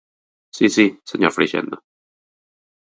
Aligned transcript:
Si, 0.57 0.65
si, 0.75 0.85
señor 1.11 1.31
Freixendo. 1.35 1.77